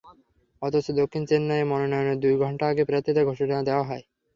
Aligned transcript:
অথচ 0.61 0.85
দক্ষিণ 0.99 1.23
চেন্নাইয়ে 1.29 1.69
মনোনয়নের 1.71 2.17
দুই 2.23 2.35
ঘণ্টা 2.37 2.63
আগে 2.67 2.83
প্রার্থিতা 2.85 3.21
ঘোষণা 3.23 3.57
দেওয়া 3.67 3.87
হয়। 3.89 4.03